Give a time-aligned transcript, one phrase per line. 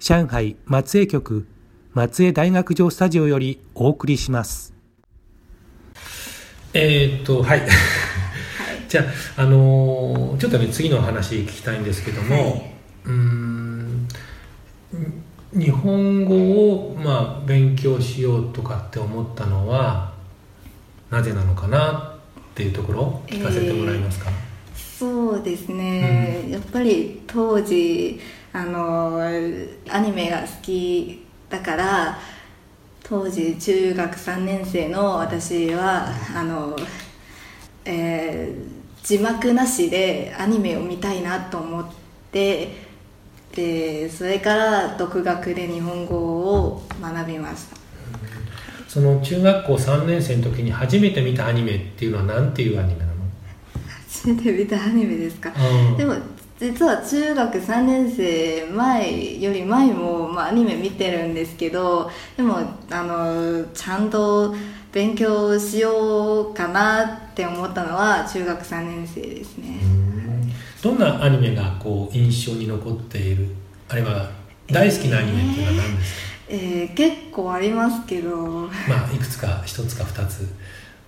[0.00, 1.46] 上海松江局
[1.92, 4.72] 松江大学城スタジオよりお送りします。
[6.72, 7.62] えー、っとはい。
[8.88, 9.04] じゃ
[9.36, 12.72] あ、あのーちょっとね次の話聞きたいんですけども、はい。
[13.06, 14.08] うーん
[15.52, 20.12] 日本語を、まあ、勉強しようとかって思ったのは
[21.10, 24.30] なぜなのかなっていうところを聞かせてもらえますか、
[24.76, 28.20] そうですね、やっぱり当時
[28.60, 29.20] あの
[29.88, 32.18] アニメが好きだから
[33.02, 36.76] 当時中学3年生の私はあの、
[37.84, 41.86] えー字幕なしでアニメを見たいなと思っ
[42.30, 42.68] て
[43.54, 47.76] でそれから独学で日本語を学びました。
[48.88, 53.12] その中学校3年生の時に初めて見たアニメっていうのは何ていうアニメなの？
[54.08, 55.52] 初めて見たアニメですか？
[55.56, 55.96] うん。
[55.96, 56.16] でも
[56.60, 62.56] 実は中学3年生前より前も、まあ、アニメ見てるんですけどでも
[62.90, 64.54] あのちゃんと
[64.92, 69.78] 勉強しようかなって思ったのは中学3年生ですね、
[70.82, 73.48] どんなアニメがこう印象に残っている？
[73.88, 74.28] あるいは
[74.70, 78.36] 大好きなアニメっていうのは何ですか、えー結構ありますけど。
[78.88, 80.48] まあいくつか一つか二つ。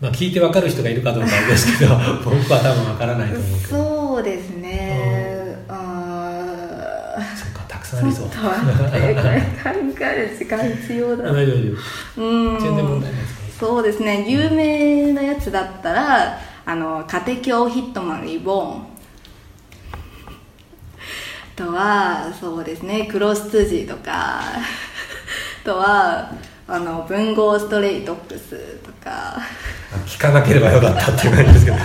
[0.00, 1.94] まあ聞いて分かる人がいるかどうかあれですけど
[2.24, 3.68] 僕は多分分からないと思うけど。
[4.14, 5.19] そうですね
[7.90, 9.40] くさんありそうちょっと待ってこれ
[9.94, 11.30] 考える時間必要だ。
[11.30, 11.56] あ大丈夫。
[11.56, 11.70] 大丈
[12.16, 12.56] うん。
[12.56, 14.24] 夫全然問題ないですそうですね。
[14.28, 18.80] 有名なやつだったらあの家庭教ヒットマンリボーン。
[18.80, 18.82] あ
[21.56, 23.06] とはそうですね。
[23.10, 24.40] クロスツジとか。
[24.40, 24.44] あ
[25.64, 26.32] とは
[26.66, 29.36] あの文豪ストレイドッグスとか。
[30.06, 31.76] 聞かなければよかったっていう感じですけど。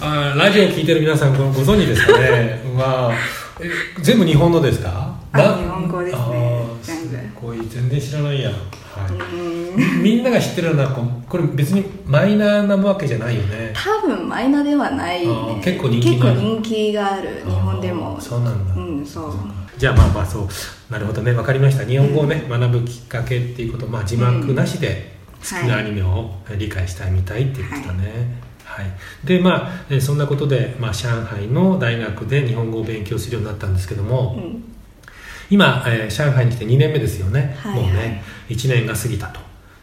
[0.00, 2.62] あラジオ聞いてる皆さんごご存知ですかね？
[2.74, 3.12] まあ
[3.60, 3.68] え
[4.00, 5.17] 全部日本のですか？
[5.32, 6.62] あな日本語ですね。
[6.82, 7.58] 全部すごい。
[7.68, 8.56] 全然知らないや、はい。
[9.36, 10.02] うん。
[10.02, 10.90] みんなが知ってるのは
[11.28, 13.72] これ別にマイナーなわけじゃないよね。
[13.74, 17.42] 多分マイナーではない、ね、結構人気がある人気がある。
[17.44, 18.20] 日本でも。
[18.20, 18.74] そうなんだ。
[18.74, 19.32] うんそう。
[19.76, 20.48] じゃあまあまあそう。
[20.90, 21.32] なるほどね。
[21.32, 21.84] 分かりました。
[21.84, 28.86] 日本語をね、学ぶきっかけっていうこと、まあ、字幕なしで好きなアニメを理解したいみたいっていうことだね、はい。
[29.24, 34.64] でまあえーそんなことで、まあ、上海の大学で日本語を勉強するようになったんですけども、うん
[35.50, 39.40] 今、えー上海に来て2年目ですよね、はいもうね1年が過ぎたと。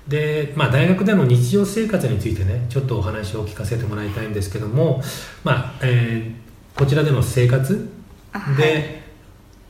[0.08, 5.02] で、まあ、大学での日常生活についてねちょっとお話を聞かせてもらいたいんですけども、
[5.44, 6.46] まあえー
[6.78, 7.90] こちらでの生活
[8.34, 8.58] あはい。
[8.58, 9.02] で、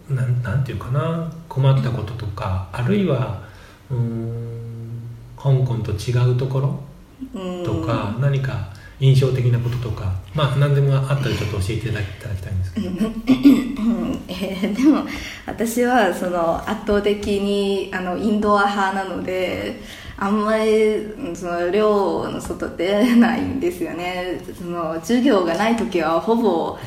[0.10, 3.44] なんなんていうかな困ったこととかあるいは
[3.92, 5.02] うーん
[5.38, 6.80] 香港と違うところ
[7.34, 7.64] うん。
[7.64, 15.06] とか、何か印象的なこととかまあ何でもあったらちょっと教えていただきいたいんですけど、う んえーでも
[15.46, 19.82] 私はその圧倒的にあのインドア派なので
[20.18, 24.42] あんまりうんその寮の外出ないんですよね。
[24.58, 26.78] その授業がない時はほぼ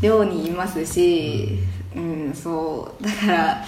[0.00, 1.58] 寮にいますし、
[1.96, 3.02] うん、そう。
[3.02, 3.64] だから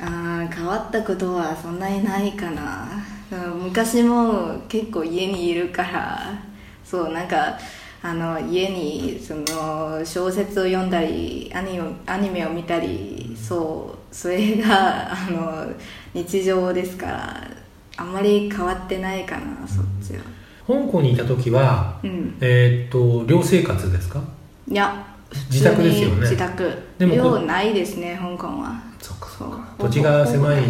[0.00, 2.88] あー変わったことはそんなにないかな。
[3.30, 6.47] 昔も結構家にいるから
[6.88, 7.58] そうなんか
[8.00, 15.66] あの家にその小説を読んだりアニメアニメを見たりそうそれがあの
[16.14, 17.50] 日常ですから
[17.96, 20.22] あんまり変わってないかなそっちは。
[20.66, 22.36] 香港にいた時は、うん。
[22.40, 24.22] えーっと寮生活ですか？
[24.70, 25.04] いや
[25.50, 26.20] 自宅ですよね。
[26.20, 26.70] 自宅。
[26.98, 28.80] でもこ寮ないですね香港は。
[29.00, 29.50] そっかそう。
[29.78, 30.62] 土地が狭い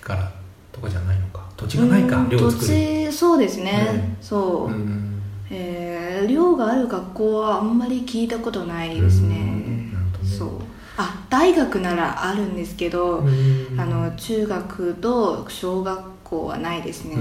[0.00, 0.30] から
[0.70, 1.44] とかじゃないのか。
[1.56, 2.68] 土地がないか寮を作る。
[2.68, 4.16] 地そうですね、うん。
[4.20, 5.07] そう、うん
[5.50, 9.36] えー寮がある学校はあんまり聞いたことないですね。
[9.36, 9.92] ね。
[10.22, 10.48] そう。
[10.96, 13.80] あ大学ならあるんですけど、うん。
[13.80, 17.16] あの中学と小学校はないですね、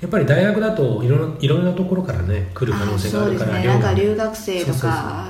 [0.00, 3.68] やっぱり大学だといろいろんなところからね来る可能性があるからそうですね。
[3.68, 5.26] なんか留学生とか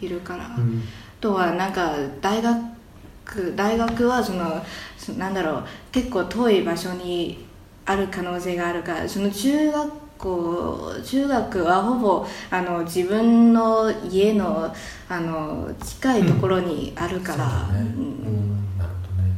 [0.00, 0.82] いるから、うん。
[0.82, 4.62] あとはなんか大学大学はその
[4.98, 7.46] そなんだろう結構遠い場所に
[7.86, 14.72] ある可能性があるからその中学校中学はほぼあの自分の家の
[15.08, 17.80] あの近いところにあるから、そうだね。
[17.80, 17.86] うん。
[17.86, 19.30] うんなるほどね。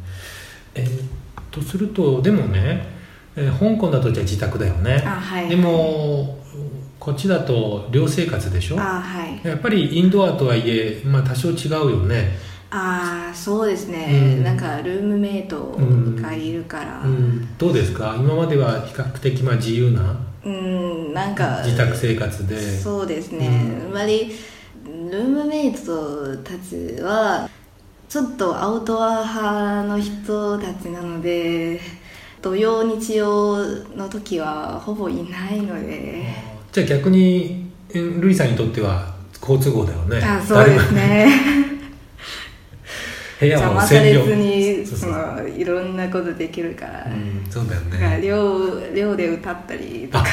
[0.74, 1.08] えーっ
[1.50, 2.86] とするとでもね、
[3.36, 5.02] えー香港だとじゃあ自宅だよね。
[5.06, 5.48] あはい。
[5.48, 6.38] でも
[7.00, 8.76] こっちだと寮生活でしょ？
[8.80, 9.40] あはい。
[9.46, 12.32] やっぱりインドアとはいえ、まあ、多少違うよね、
[12.76, 14.42] ああそうですね、うん。
[14.42, 15.78] なんかルームメイト
[16.20, 17.02] がいるから。
[17.04, 18.16] うん、どうですか？
[18.18, 22.60] 今までは比較的まあ自由なうんなんか自宅生活で。
[22.60, 23.46] そうですね、
[23.86, 23.96] うん。
[23.96, 24.32] あまり
[24.84, 27.48] ルームメイトたちは
[28.08, 31.80] ちょっとアウトア派の人たちなので
[32.42, 33.56] 土曜日曜
[33.96, 36.24] の時はほぼいないので。
[36.72, 40.20] じゃあ逆にえルイさんにとっては好都合だよね。
[40.20, 41.28] あそうですね
[43.40, 48.20] 部屋邪魔されずにそのいろんなことできるから、うん、そうだよね。
[48.22, 50.24] 寮寮で歌ったりとか。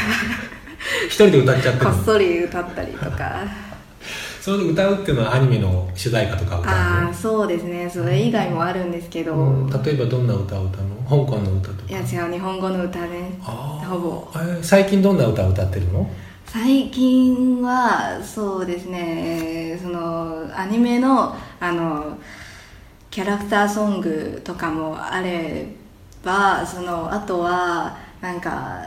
[1.08, 3.44] 一人で歌っちゃってこっそり歌ったりとか。
[4.42, 6.78] それで歌うっていうのはアニメの主題歌とか歌うの？
[6.78, 7.88] ああそうですね。
[7.88, 9.70] それ以外もあるんですけど、うん。
[9.70, 11.26] 例えばどんな歌を歌うの？
[11.26, 11.90] 香港の歌とか。
[11.90, 13.38] いや違う日本語の歌ね。
[13.44, 13.88] あー。
[13.88, 14.28] ほぼ。
[14.36, 16.10] えー最近どんな歌を歌ってるの？
[16.48, 19.80] 最近はそうですね。
[19.82, 22.18] そのアニメのあの
[23.12, 25.68] キャラクターソングとかもあれ
[26.24, 28.82] ばそのあとはなんか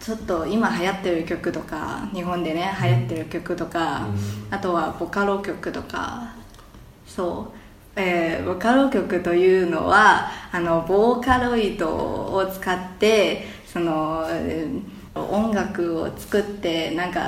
[0.00, 4.08] ちょっと今流行ってる曲とか日本でね流行ってる曲とか、
[4.50, 6.34] あとはボカロ曲とか。
[7.06, 7.52] そ
[7.96, 17.20] う、えーボカロ曲というのはあのボーカロイドを使ってそのえー音楽を作ってなんか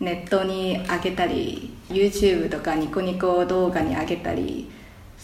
[0.00, 4.70] ネットに上げたり YouTube とかニコニコ動画に上げたり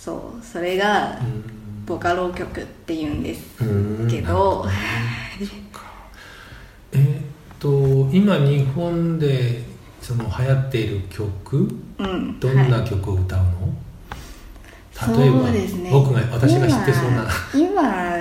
[0.02, 1.16] そうそれが
[1.86, 4.08] ボカロ曲っていうんですうん。
[4.10, 4.66] けど
[6.90, 7.22] えーっ
[7.60, 7.68] と
[8.12, 9.62] 今日本で
[10.00, 11.68] その流行っている曲
[11.98, 12.40] うん。
[12.40, 15.90] どんはない曲を歌うの、例えばね。
[15.92, 17.28] 僕が私が知ってそうな。
[17.54, 18.16] 今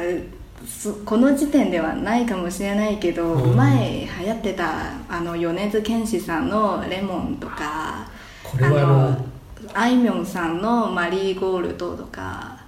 [1.03, 3.55] この時点ではないかもしれないけど、うん。
[3.55, 8.07] 前流行ってたあの米津玄師さんの「レモン」とか
[8.43, 9.25] これはあの
[9.73, 12.59] あいみょんさんの「マリーゴールド」とか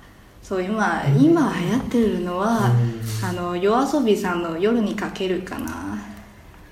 [0.42, 3.02] そう今、今流行ってるのは、うん。
[3.26, 5.98] あの夜遊びさんの「夜にかける」かな。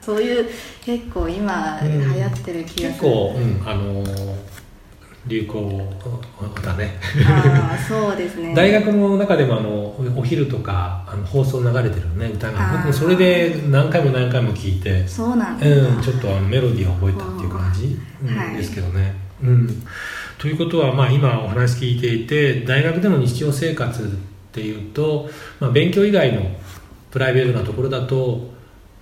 [0.02, 0.50] そういう
[0.84, 2.14] 結構今うん。
[2.14, 4.52] 流行ってる気がする、結構、うん、あのー
[5.28, 5.82] 流行
[6.64, 7.00] だね。
[7.28, 8.56] ああ そうですね。
[8.56, 12.72] 大学の中でもあのお昼とかあの放送流れてるね歌が。
[12.74, 18.58] 僕もそれで何回も何回も聞いてそうなんうん、ちょっとあのメロディーを覚えたっていう感じ、うんはい。
[18.58, 19.84] ですけどね、うん。
[20.42, 24.08] ということは、まあ、今お話聞いていて大学での日常生活っ
[24.52, 25.30] ていうと、
[25.60, 26.42] まあ、勉強以外の
[27.12, 28.50] プライベートなところだと、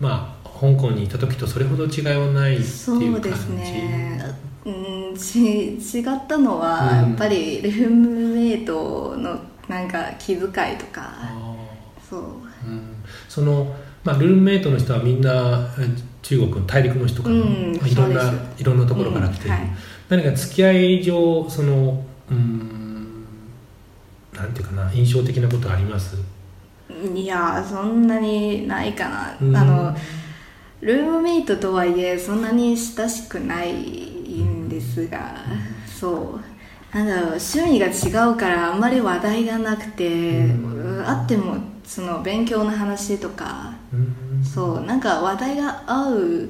[0.01, 3.08] まあ、香港にいた時とそれほど違いはないっていうそ感じ。
[3.08, 4.36] うですね。
[4.65, 4.69] う
[5.13, 7.10] んち違ったのは、うん。
[7.12, 11.03] やっぱりルームメイトのなんか気遣いとか。
[11.03, 11.55] あ
[12.10, 12.22] そう。
[12.22, 12.24] ー
[12.67, 12.96] うん、
[13.29, 15.88] その、まあ、ルームメイトの人はみんなえ
[16.22, 19.69] 中国の大陸の人かな、うんまあいろんなそういろんなところから来ている、うんはい
[20.09, 23.25] 何か付き合い上そのうん
[24.33, 26.17] なんていうかな印象的なことあります？
[27.13, 29.55] いやそんなにないかな、うん。
[29.55, 29.95] あの
[30.81, 35.35] ルームメイトとはいえそんなに親しくないんですが、
[35.85, 36.39] そ
[36.93, 36.95] う。
[36.95, 41.03] なんだろう趣味が違うからあんまり話題がなくて、うん。
[41.05, 44.43] あってもその勉強の話とかうん。
[44.43, 46.49] そうなんか話題が合う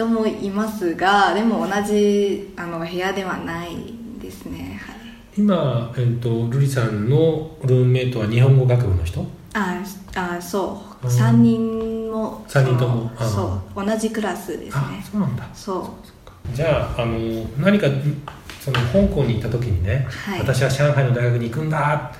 [0.00, 3.76] 人もいますがでも同じあの部屋ではない
[4.20, 4.80] ですね。
[4.82, 5.00] はい
[5.36, 9.24] 今、えっとルリさんのルームメイトは日本語学部の人？
[9.54, 9.80] あ
[10.16, 11.06] あそう。
[11.06, 13.10] うん3人も三人とも。
[13.18, 13.86] そう。
[13.86, 15.48] 同じクラスですあねそうなんだ。
[15.54, 15.94] そ
[16.52, 16.56] う。
[16.56, 17.16] じゃああの
[17.58, 17.86] 何か
[18.60, 20.40] その香港に行った時にね、はい。
[20.40, 22.12] 私は上海の大学に行くんだ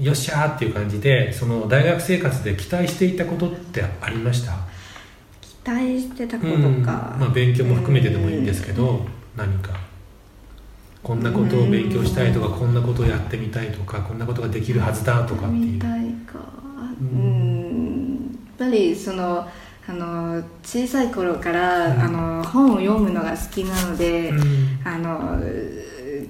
[0.00, 4.52] よっしゃーっていう感じでその大学生活で期待していたことってありました？
[4.52, 4.56] 期
[5.66, 6.84] 待してたことうん。
[6.84, 9.04] か、まあ、勉強も含めてでもいいんですけど、
[9.36, 9.86] 何か。
[11.02, 16.38] こんなことを勉強したいとか、こんなことをやってみたいとかこんなことができるはずだとかっていうみたいか
[17.00, 17.04] う。
[17.04, 18.38] うん。
[18.58, 19.48] やっぱりその
[19.88, 22.00] あの小さい頃から、うん。
[22.00, 24.80] あの本を読むのが好きなので、うん。
[24.84, 25.40] あの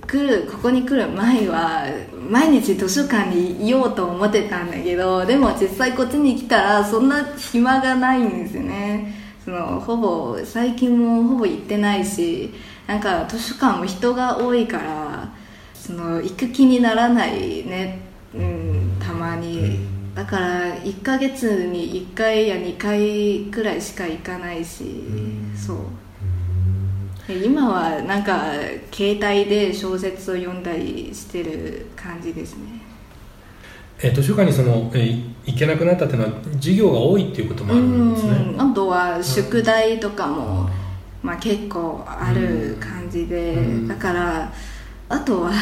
[0.07, 1.85] 来るここに来る前は
[2.29, 12.53] 毎日図書館にいようと思ってたんだけどでも実際こっちに来たらそんな暇がないんですよねそのほぼ最近もほぼ行ってないし
[12.89, 15.33] なんか図書館も人が多いから
[15.73, 18.01] その行く気にならないね、
[18.35, 25.79] うん、たまに、うんだから1ヶ月に1回や2回くらいしか行かないし、んそう。
[27.29, 28.53] で今はなんか
[28.91, 32.81] 携帯で小説を読んだりしてる感じですね
[34.03, 38.31] え図書館にその、えー行けなくなったっていうのは授業が多いっていうこともあるんですね。
[38.53, 38.61] うん。
[38.61, 40.69] あとは宿題とかも、
[41.23, 43.89] まあ、結構ある感じで、うん。
[43.89, 44.53] だから
[45.09, 45.53] あとは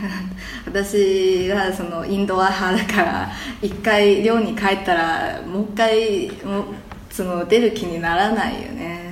[0.64, 3.30] 私がそのインドア派だから
[3.60, 6.30] 一回寮に帰ったらもう一回
[7.10, 9.07] その出る気にならないよね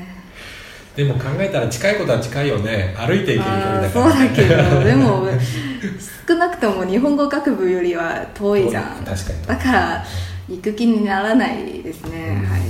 [0.97, 2.95] でも考えたら近いことは近いよね。
[2.97, 5.29] 歩いていける距離だからそうだけどでも
[6.27, 9.05] 少なくとも日本語学部よりは遠いじゃん。
[9.05, 9.47] 確かに。
[9.47, 10.05] だから
[10.49, 12.51] 行く気にならないですね、うん。
[12.51, 12.61] はい。
[12.61, 12.67] ま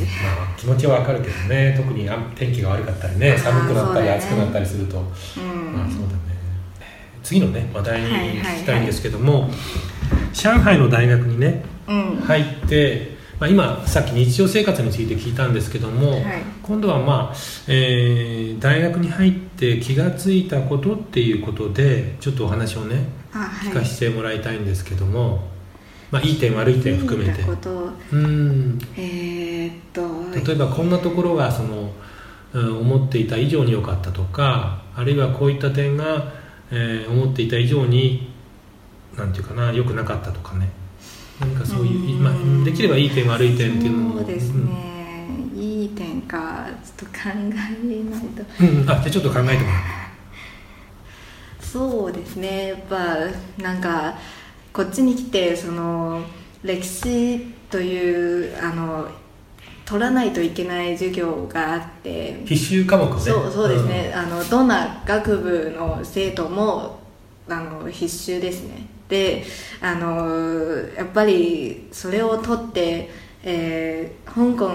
[0.54, 1.75] あ、気持ちはわかるけどね。
[1.76, 3.38] 特にあ天気が悪かったりね。
[3.38, 5.73] 寒くなったり暑くなったりすると、うん。
[5.73, 6.16] まあそうだね。
[7.23, 8.37] 次のね話題にはいはいはい。
[8.38, 9.50] 聞きたいんですけども、
[10.33, 12.16] 上海の大学にねうん。
[12.26, 16.22] 入って、まあ、今さっき日常生活について聞いたんですけども、はい。
[16.62, 17.36] 今度はまあ、
[17.68, 23.70] えー大学に入って気がついたことっていうことでちょっとお話をねあはい。
[23.70, 25.48] 聞かせてもらいたいんですけども、
[26.10, 27.42] まあ、いい点悪い点含めて。
[27.42, 28.78] うん。
[28.96, 31.92] えー、っと例えばこんなところがその、うん
[32.54, 36.32] 思っていた以上に良かったとかあるいはこういった点が、
[36.70, 38.32] えー思っていた以上に
[39.14, 40.70] なんていうかな良くなかったとかね
[41.40, 44.18] 何かそういううんまあ、できればいい点悪い点っていうのも。
[44.20, 44.72] そうですね、
[45.54, 48.42] いい点かちょっと考えないと。
[48.60, 50.06] うん、うんあじゃあちょっと考えてもらって。
[51.60, 52.68] そうですね。
[52.68, 53.16] やっぱ
[53.62, 54.16] なんか
[54.72, 56.22] こっちに来てその
[56.62, 57.38] 歴史
[57.70, 59.08] というあの
[59.84, 62.42] 取らないといけない授業があって。
[62.46, 63.20] 必修科目ね。
[63.20, 66.98] そうそうですね、あのどんな学部の生徒も
[67.48, 69.44] あの必修ですねで
[69.80, 70.26] あの
[70.96, 73.10] やっぱりそれを取って、
[73.42, 74.70] えー香港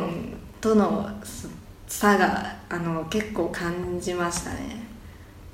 [0.60, 1.08] との
[1.88, 4.84] 差があの結構感じましたね。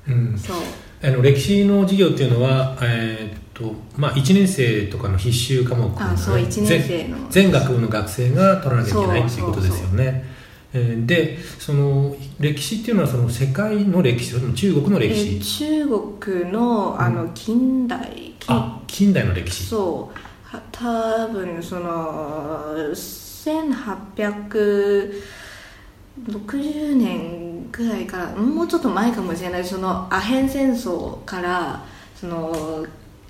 [0.06, 0.56] うん、うんそう。
[1.02, 7.18] あの歴史の授業っていうのは、えーっとまあ、1年生とかの必修科目あそう一年生の。
[7.30, 10.24] 全全学部の学生が取らなきゃいけないっていうことですよね。
[10.72, 15.88] えーでその歴史っていうのはその世界の歴史中国の歴えー史、中
[16.20, 19.64] 国のあの近代、近あ近代の歴史。
[19.64, 20.18] そう。
[20.56, 22.74] は多分その
[26.24, 29.64] 1860年ぐらいからもうちょっと前かもしれない。
[29.64, 32.86] そのアヘン戦争からその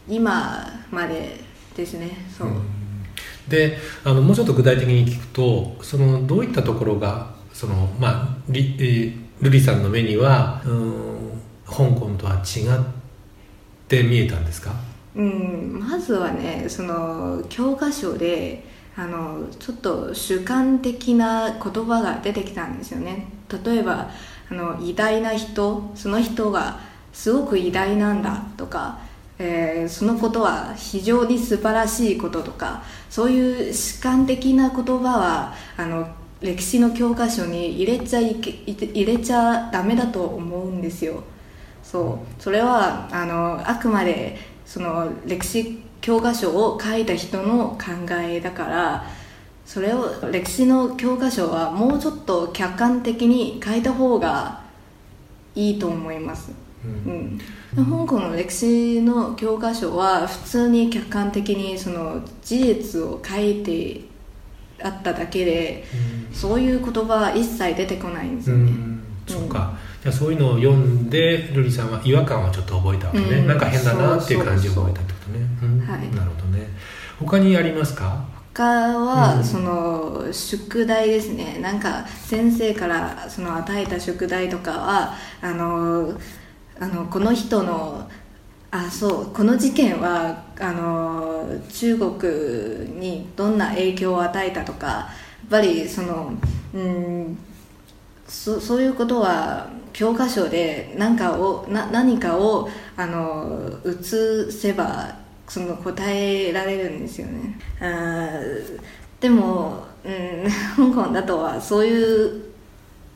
[0.09, 1.41] 今まで
[1.77, 2.11] ですね。
[2.37, 2.49] そう、
[3.49, 12.71] であのもうちょっと具体的に聞くとそのどういったところがその、まあ、リえールリさんの目にはうん香港とは違っ
[13.89, 14.73] て見えたんですか？
[15.15, 18.65] うん、まずはねその教科書で
[18.97, 23.29] あのちょっと主観的な言葉が出てきたんですよね。
[23.65, 24.11] 例えば
[24.51, 26.81] あの偉大な人その人が
[27.13, 28.99] すごく偉大なんだとか、
[29.39, 36.09] えーそのことは非常に素晴らしいこととかそういう主観的な言葉はあの
[36.41, 41.23] 歴史の教科書に入れちゃいけ入れちゃダメだと思うんですよ。
[41.83, 42.43] そう。
[42.43, 44.37] それはあのあくまで
[44.69, 49.07] その歴史教科書を書いた人の考えだから
[49.65, 54.61] それを歴史の教科書はもうちょっと客観的に書いた方が
[55.55, 56.53] いいと思います、
[56.85, 57.41] うん。
[57.75, 64.03] 香港の歴史の教科書は普通に客観的にその事実を書いて
[64.83, 65.85] あっただけで、
[66.33, 69.77] そういう言葉は一切出てこないんですうよね、んそうか。
[70.03, 73.47] じゃあそういうのを読んでルリさんは違和感をちょっと覚えたわけね、うん。
[73.47, 75.47] なんか変だなっていう感じを覚えたってことね。
[75.63, 75.81] うん。
[75.81, 76.11] はい。
[76.15, 76.69] なるほどね。
[77.19, 78.25] 他にありますか？
[78.55, 79.45] 他は、うん。
[79.45, 81.59] その宿題ですね。
[81.61, 86.19] なんか先生からその与えた宿題とかはあの
[86.81, 88.09] あのこの人の
[88.71, 95.09] あそうこの事件はあの中国にどんな影響を与えたとかや
[95.47, 96.33] っぱりその
[96.75, 97.39] うん
[98.29, 105.17] そそういうことは教科書で何かをな何かをあの移せば
[105.49, 107.59] その答えられるんですよね。
[107.81, 108.81] あー
[109.21, 112.43] でも、うん、香港だとはそういう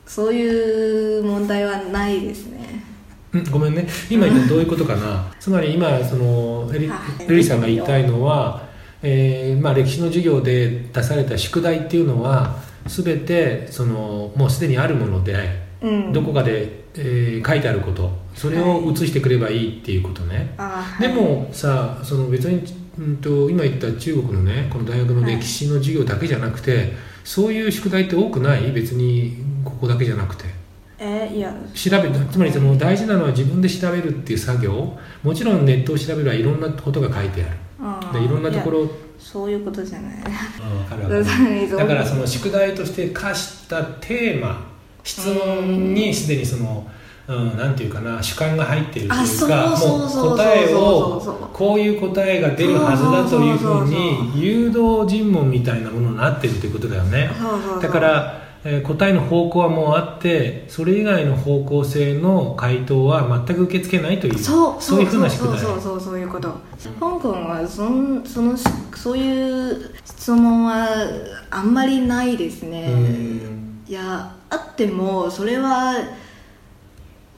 [0.05, 2.83] そういう問題はないですね。
[3.33, 3.87] うんごめんね。
[4.09, 5.31] 今言ったどういうことかな。
[5.39, 8.63] つまり今そのエリはいルリさんが言いたいのは、
[9.01, 16.13] えーまあ、歴史の授業で出された宿題っていうのは全てそのもうすでにあるもので、うん。
[16.13, 18.11] どこかで、えー書いてあること。
[18.35, 22.63] それを写してくればいいっていうことね、あーでもさその別に、
[22.97, 28.71] うん、と今言った中国のねこの大学の歴史の授業だけじゃなくて、そういう宿題って多くない？
[28.71, 30.45] 別にここだけじゃなくて。
[30.97, 31.53] えいや。
[31.73, 34.97] 調べつまりその大事なのは自分で調べるっていう作業。
[35.21, 37.57] もちろんネットを調べればいろんなことが書いてある
[38.11, 38.89] でいろんなところ。
[39.19, 40.17] そういうことじゃない。
[40.17, 40.23] わ
[40.89, 41.77] かるわかる。
[41.77, 44.73] だからその宿題として課したテーマ
[45.03, 46.89] 質問にすでにその、
[47.27, 57.29] うん、なんていうかな主観が入ってるとあいうかもそう答えをこういう答えが出るはずだというふうに誘導尋問みたいなものになってるということだよね。
[57.81, 65.59] だから、えー答えの方向はもうあってそれ以外の方向性の回答は全く受け付けないというそうそういうふうな宿題。
[65.59, 66.49] そうそうそうそういうこと。
[66.99, 68.63] 香港はそんそのし
[68.95, 70.87] そういう質問は
[71.49, 72.87] あんまりないですね。
[72.89, 73.83] うん。
[73.87, 75.95] いやあってもそれは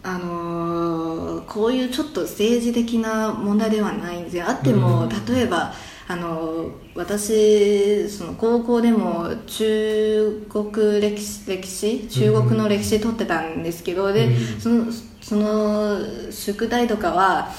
[0.04, 4.46] あのーこういうちょっと政治的な問題ではないんですよ。
[4.48, 5.10] あっても、うん。
[5.10, 5.74] 例えば
[6.08, 12.08] あの私その高校でも中国歴史歴史？
[12.08, 14.60] 中国の歴史取ってたんですけど、でうん。
[14.60, 14.86] その
[15.22, 15.98] その
[16.32, 17.50] 宿題とかは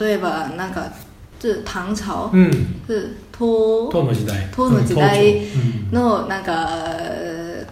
[0.00, 0.92] 例えばなんか
[1.40, 2.50] 唐朝、うん。
[2.88, 3.88] 是唐？
[3.88, 4.48] 唐の時代。
[4.50, 5.58] 唐の時代う
[5.90, 6.88] んのなんか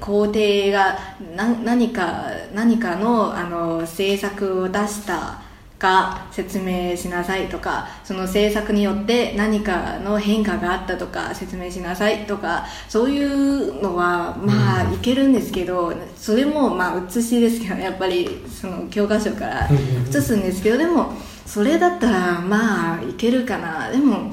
[0.01, 0.97] 皇帝が
[1.37, 5.43] な何か何かのあの政策を出した
[5.81, 19.69] か説明しなさいとかその政策によって何かの変化があったとか説明しなさいとかそういうのはまあいけるんですけどそれもまあ写しですけどやっぱりその教科書から
[20.11, 21.15] 写すんですけどでも
[21.47, 23.91] それだったらまあいけるかな。
[23.91, 24.33] でも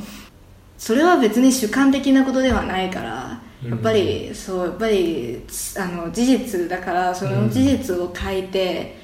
[0.78, 3.70] それは別に主観的なことではないからうん。
[3.72, 5.42] やっぱりそうやっぱり
[5.78, 8.97] あの事実だからその事実を書いて、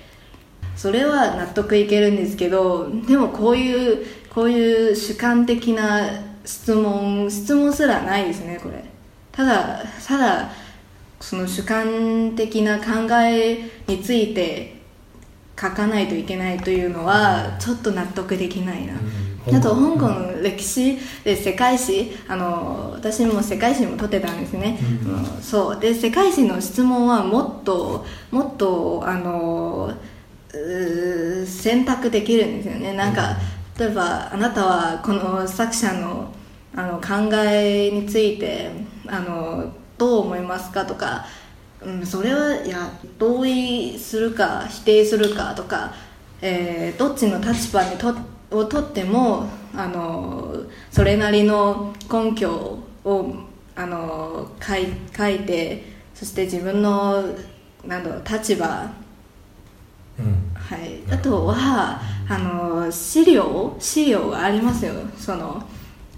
[0.76, 6.10] それは納得いけるんですけどでもこういうこういう主観的な
[6.44, 8.84] 質問質問すらないですねこれ。
[9.32, 10.50] ただただ
[11.20, 14.76] その主観的な考えについて
[15.60, 18.94] 書かないといけないというのはちょっと納得できないな、
[19.48, 19.56] うん。
[19.56, 20.10] あと香港。
[20.10, 25.42] の歴史で世界史あの私も世界史も取ってたんですね、うん。
[25.42, 25.80] そう。
[25.80, 29.94] で世界史の質問はもっともっとあの
[31.46, 32.94] 選択できるんですよね。
[32.94, 33.38] なんか、
[33.78, 36.34] 例えばあなたはこの作者の
[36.76, 38.72] あの考えについて
[39.06, 41.26] あのどう思いますかとか、
[41.82, 42.90] うん、それはいや
[43.20, 45.94] 同意するか否定するかとか、
[46.42, 48.16] えーどっちの立場にと
[48.52, 52.52] をとってもあのそれなりの根拠
[53.04, 53.36] を
[53.76, 57.24] あの書い書いてそして自分の
[57.86, 59.03] なんだろう立場うん
[60.54, 62.00] はい、あとは
[62.30, 64.94] あの資料資料がありますよ。
[65.18, 65.64] その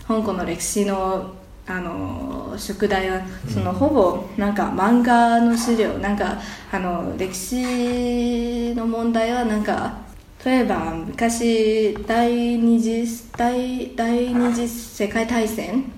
[0.08, 1.34] 香港の歴史の
[1.68, 6.40] あの宿題はそのほぼなんか漫画の資料なんか
[6.72, 9.98] あの歴史の問題はなんか
[10.46, 15.92] 例えば昔第二次第第二次世界大戦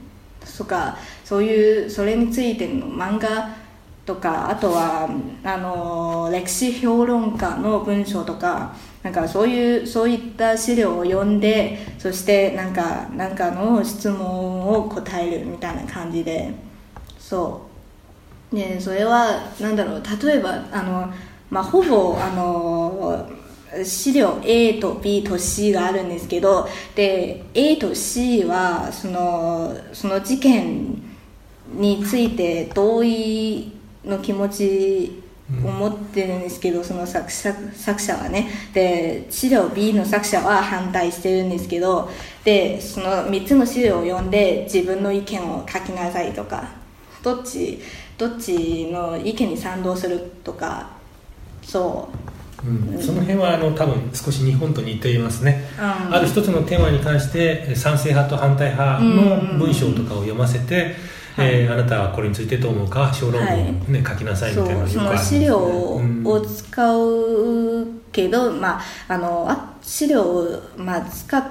[0.58, 3.50] とかそういうそれについての漫画
[4.08, 5.10] とかあとは
[5.44, 16.54] あの歴史評論家の文章とかなんかそういうそういった資料を読んでそしてなんかなんかの質問を答えるみたいな感じで
[17.20, 17.68] そ
[18.52, 18.56] う。
[18.56, 21.14] でそれはなんだろう例えばあの、
[21.50, 23.30] まあ、ほぼあの
[23.84, 26.66] 資料 A と B と C があるんですけど
[26.96, 30.96] で A と C はそのその事件
[31.74, 33.77] について同意
[34.08, 35.24] の気持ち
[35.64, 38.50] を持ってるんですけど、その作者作者はね。
[38.74, 42.10] で資料 B の作者は反対してるんですけど
[42.44, 46.70] でその3つの資料を読んで自分の意見を書きなさいとか
[47.24, 47.80] どっち
[48.18, 50.90] どっちの意見に賛同するとか
[51.62, 52.18] そう。
[52.68, 56.16] うん、その辺はあの多分少し日本と似ていますね、うん。
[56.16, 60.96] ある一つのテーマに関してえ賛成派と反対派の文章とかを読ませて、
[61.40, 63.12] えーあなたはこれについてどう思うか？
[63.14, 71.44] 小論文を、ね書きなさいみたいなその資料うんを使うけど、まああのあ資料を、まあ、使っ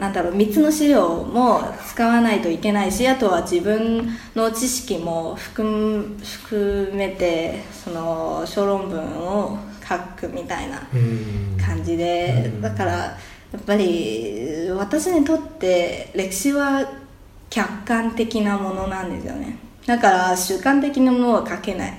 [0.00, 11.56] なんだろう3つの資料も使わないといけないしあとは自分の知識も含めてその小論文を書くみたいなうん。
[11.60, 12.60] 感じで、うん。
[12.62, 13.16] だからや
[13.58, 16.88] っぱり私にとって歴史は
[17.52, 19.58] 客観的なものなんですよね。
[19.84, 21.92] だから主観的なものは書けない。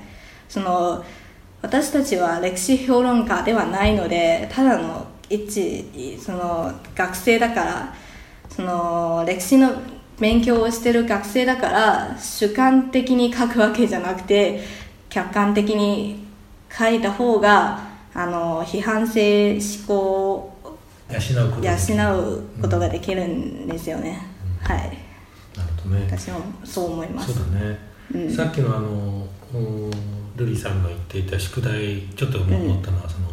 [0.49, 1.05] その
[1.61, 7.93] 私たちは歴史評論家ではないのでただの一その学生だから
[8.49, 9.71] その歴史の
[10.19, 14.63] 勉強をしてる学生だから主観的に書くわけじゃなくて
[15.09, 16.25] 客観的に
[16.75, 17.79] 書いた方が
[18.15, 20.77] あの批判性思考を
[21.09, 24.19] 養うこと養うことができるんですよね、
[24.61, 24.77] はい。
[24.77, 25.02] なるほど
[25.85, 26.07] ね。
[26.09, 27.33] 私もそう思います。
[27.33, 27.79] そうだね、
[28.13, 28.31] うん。
[28.31, 29.91] さっきのあのお
[30.35, 33.27] ルリさんが言っていた宿題ちょっと思ったのは、その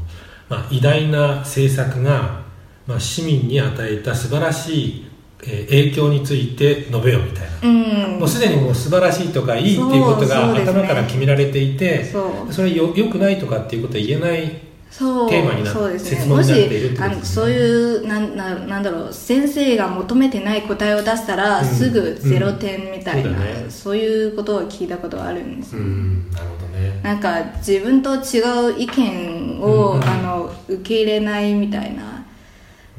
[0.48, 2.42] まあ、偉大な政策が、
[2.86, 5.06] まあ、市民に与えた素晴らしい、
[5.42, 8.18] えー影響について述べよみたいな、うん。
[8.18, 12.52] もうすでにもう素晴らしいとかいいっていうことが頭から決められていてそう。
[12.52, 16.34] それよよくないとかっていうことは言えないそうテーマになそうです設ね。
[16.34, 16.52] もし
[17.00, 23.66] あのそういうなんななんだろう先生が求めてない答えを出したら、うんすぐゼロ点みたいな、うんそね。
[23.70, 27.00] そういうことを聞いたことがあるんですよ、うんなるほどね。
[27.02, 28.40] なんか自分と違
[28.74, 32.24] う意見を、うんあの受け入れないみたいな。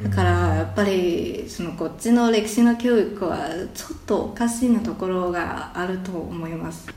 [0.01, 6.87] だからやっぱりそのこっちの歴史の教育はちょっとおかしいなところがあると思います。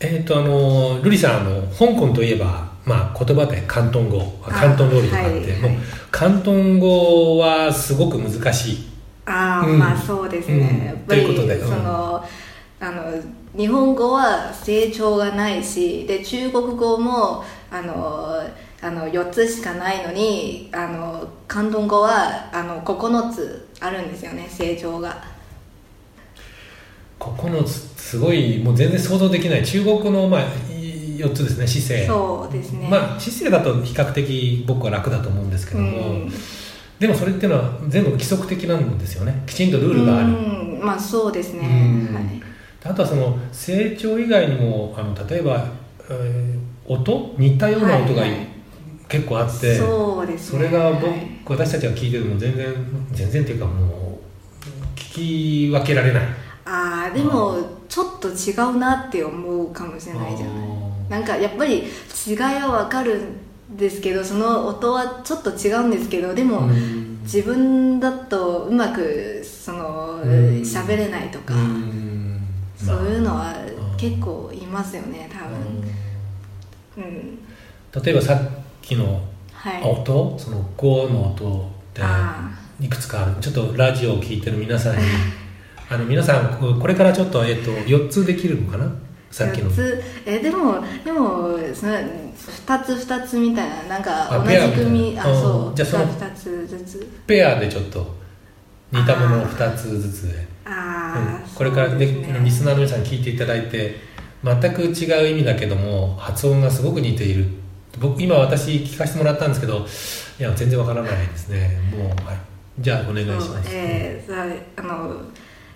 [0.00, 5.72] えっ、とあのルリさんあの香港といえば、まあ、言葉で広東語あ広東料理とかあって、はいもう
[6.16, 8.78] 広東語はすごく難しい。
[9.26, 9.78] ああ、うん。
[9.78, 11.06] まあそうですね、うん。
[11.06, 11.68] ということでうん。
[11.68, 12.24] その、
[12.78, 13.22] あの
[13.56, 18.40] 日本語は成長がないしで中国語もあの
[18.82, 25.24] あの4つしかないのにあの広東語はあの9つあるんですよね成長が。
[27.18, 29.64] 9つすごいもう全然想像できない。
[29.64, 30.42] 中国語の、まあ、
[31.18, 32.06] 4つですね姿勢。
[32.06, 32.88] そうですね。
[32.90, 36.32] まあ姿勢だと比較的僕は楽だと思うんですけども、うん。
[36.98, 39.42] でもそれっていうのは全部規則的なんですよね。
[39.46, 40.80] きちんとルールがある、うん。
[40.82, 42.14] まあそうですね、うん。
[42.14, 42.24] はい。
[42.84, 45.66] あとはその成長以外にもあの例えば、
[46.08, 47.34] えー音？
[47.36, 48.48] 似たような音が、はいはい。
[49.08, 50.58] 結構あってそうですね。
[50.58, 51.40] それが僕、はい。
[51.46, 52.74] 私たちが聞いてるのも全然
[53.12, 56.22] 全然っていうかもう聞き分けられない。
[56.64, 57.56] ああでも
[57.88, 61.84] ちょっと違うなって思うかもしれないじゃないなんかやっぱり
[62.26, 63.20] 違いはわかる
[63.72, 67.20] んですけどその音はちょっと違うんですけどでも、うん。
[67.26, 70.30] 自分だとうまくそのうん。
[70.60, 72.40] 喋れないとか、うん。
[72.76, 75.58] そういうのはまあ結構いますよね多分。
[76.98, 77.04] うん。
[77.04, 77.38] うん
[78.04, 78.38] 例えばさっ
[78.82, 79.82] きのはい。
[79.82, 83.34] 音、その「ゴ」の音ってあいくつかある。
[83.40, 85.02] ちょっとラジオを聞いてる皆さんに
[85.88, 88.92] あの皆さんここれからちょっと,、えっと4つできるのかな？
[89.36, 89.70] さっきの。
[89.70, 90.02] 4つ。
[90.24, 95.40] えでもでもその2つ2つみたいななんかあ同じ組あうん。
[95.42, 95.76] そう。
[95.76, 97.06] じゃあその2つずつ。
[97.26, 98.16] ペアでちょっと
[98.92, 101.54] 似たものを2つずつで、ああ、うん。
[101.54, 103.96] これからねねリスナーの皆さんに聞いていただいて
[104.42, 107.44] 全く違う意味だけども発音がすごく似ている。
[107.98, 109.86] 僕今私聞かせてもらったんですけど
[110.38, 111.78] いや全然わからないですね。
[111.94, 112.38] もう、はい、
[112.78, 114.46] じゃあお願いします、えー、さ
[114.76, 115.20] あの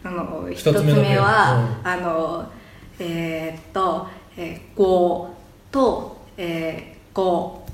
[0.03, 1.23] あのつつ目のペア。
[1.23, 2.51] は、あの
[3.01, 5.31] えーっと「えー、ご」
[5.73, 7.65] と「えー、ご」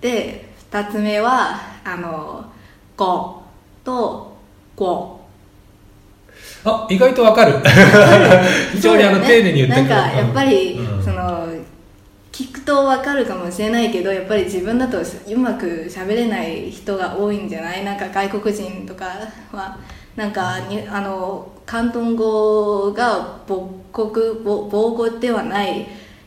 [0.00, 2.44] で二つ目はあの
[2.96, 3.42] 「ご」
[3.84, 4.36] と
[4.76, 5.20] 「ご」
[6.64, 7.54] あ意外とわかる。
[8.72, 9.88] 非常にあの、丁寧に言ってくれる。
[9.88, 11.02] なんかやっぱり、うん。
[11.02, 11.48] その
[12.32, 17.84] 聞くと分かるかもしれないけどやっぱり自分だとうまく喋れない人が多いんじゃない？
[17.84, 19.04] なんか外国人とか
[19.52, 19.76] は
[20.16, 24.10] なんかにあの広東語が母国
[24.44, 25.86] 母母語ではない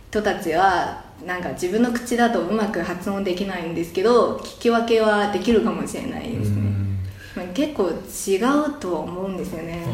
[0.10, 9.86] 人たちはなんか自分の口だとうまく発音できないんですけど聞き分けはできるかもしれないですね、結構違うとは思うんですよね。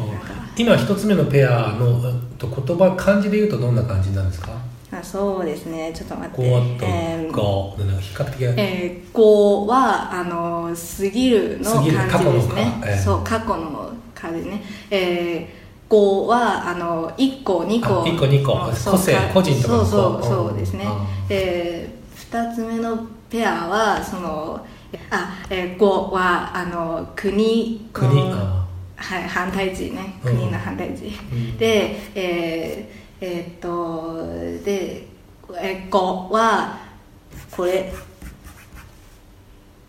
[0.56, 2.00] 今一つ目のペアの
[2.38, 4.52] 言葉漢字で言うとどんな感じなんですか？
[5.02, 5.92] あそうですね。
[5.92, 6.36] ちょっと待って。
[6.36, 12.54] こうとえーなんか比較的えー、語はあの過ぎるの過ぎる漢字ですね。
[12.54, 14.62] 過去のかえーそう過去の漢字ね。
[14.90, 18.04] えー、語はあの1個2個。
[18.18, 18.52] 個二個。
[18.90, 20.84] 個性か個人とかのそうそう個そうですね。
[20.84, 20.92] うん。
[21.28, 24.64] えー、2つ目のペアはその
[25.10, 28.62] あ、えー、語はあの国の国あ
[28.94, 30.14] はい、反対字ね。
[30.24, 30.36] うん。
[30.36, 31.58] 国の反対字、うん。
[31.58, 35.06] でえー、えーっとで、
[35.62, 36.76] えー、語は
[37.52, 37.92] これ。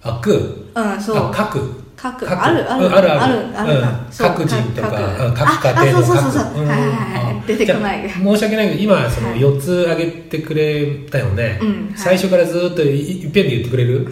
[0.03, 0.69] あく。
[0.75, 1.17] うんそう。
[1.17, 1.83] あ書く。
[1.99, 2.29] 書く。
[2.29, 2.85] あるある。
[2.85, 3.11] うんある。
[3.11, 3.73] あるある。
[3.79, 3.87] うん。
[4.15, 6.65] 各人とか各あ家庭のあそうそうそう各そう。
[6.67, 6.89] はいはい
[7.25, 7.33] はい。
[7.33, 7.45] うん。
[7.47, 8.07] 出てこない。
[8.07, 9.39] 申し訳ないけど今そのはい。
[9.39, 11.97] 4つ挙げてくれたよね、うんはい。
[11.97, 14.11] 最初からずっといいっぺんで言ってくれる？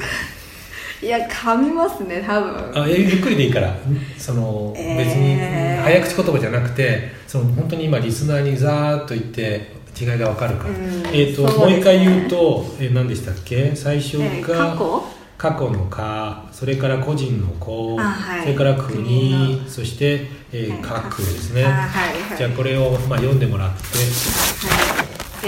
[1.01, 2.83] いや噛みますね多分。
[2.83, 3.75] あゆゆっくりでいいから。
[4.17, 4.97] その、えー。
[4.97, 5.35] 別に
[5.83, 10.75] 早口言葉じゃなくてその本当に今リスナーにざーっと言って違いが分かるか、うん。
[11.11, 11.53] えっ、と、ね。
[11.57, 13.75] もう一回言うと、えー何でしたっけ？
[13.75, 15.03] 最初が、えー過去？
[15.37, 18.41] 過去の「か」それから個人の「こ」あはい。
[18.43, 20.81] それから国そして、えー、はい。
[20.83, 22.37] 各ですね、あはいはい。
[22.37, 23.97] じゃあこれを、まあ、読んでもらって。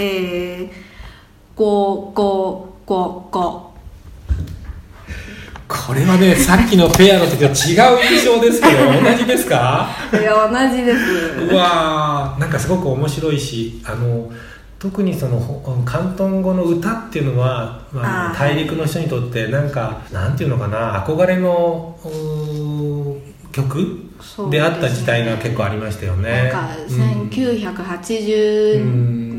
[0.00, 0.04] い。
[0.04, 0.68] えー、
[1.54, 3.63] ごごごご
[5.66, 7.52] これはねさっきのペアの時と違う
[8.18, 9.88] 印象ですけど 同じですか？
[10.12, 10.98] いや同じです。
[11.50, 14.30] うわーなんかすごく面白いしあの
[14.78, 21.96] 特にそのほ広東語の歌っていうのは、まあ、大陸の人にとってなんかなんていうのかな憧れの
[23.50, 23.96] 曲
[24.50, 26.30] であった時代が結構ありましたよね。
[26.30, 27.28] なんかうん。
[27.30, 28.84] 1980